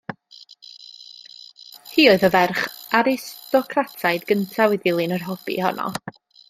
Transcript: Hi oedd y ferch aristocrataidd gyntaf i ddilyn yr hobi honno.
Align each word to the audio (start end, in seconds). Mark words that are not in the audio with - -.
Hi 1.91 2.07
oedd 2.13 2.27
y 2.29 2.31
ferch 2.37 2.65
aristocrataidd 3.01 4.29
gyntaf 4.33 4.79
i 4.79 4.85
ddilyn 4.87 5.19
yr 5.21 5.29
hobi 5.33 5.65
honno. 5.67 5.91